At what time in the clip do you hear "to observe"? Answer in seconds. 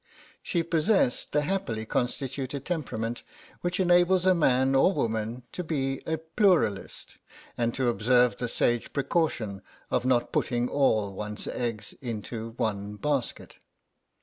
7.75-8.35